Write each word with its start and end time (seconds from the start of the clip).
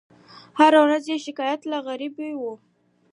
هره 0.59 0.79
ورځ 0.85 1.03
یې 1.11 1.17
شکایت 1.25 1.61
له 1.71 1.77
غریبۍ 1.87 2.31
وو 2.35 2.53